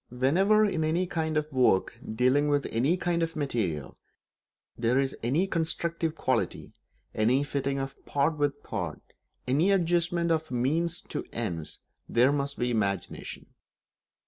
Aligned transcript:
Whenever, 0.09 0.65
in 0.65 0.83
any 0.83 1.05
kind 1.05 1.37
of 1.37 1.51
work 1.51 1.99
dealing 2.15 2.47
with 2.47 2.65
any 2.71 2.97
kind 2.97 3.21
of 3.21 3.35
material, 3.35 3.99
there 4.75 4.97
is 4.97 5.15
any 5.21 5.45
constructive 5.45 6.15
quality, 6.15 6.73
any 7.13 7.43
fitting 7.43 7.77
of 7.77 7.95
part 8.03 8.35
with 8.35 8.63
part, 8.63 8.99
any 9.47 9.69
adjustment 9.69 10.31
of 10.31 10.49
means 10.49 11.01
to 11.01 11.23
ends, 11.31 11.81
there 12.09 12.31
must 12.31 12.57
be 12.57 12.71
imagination. 12.71 13.53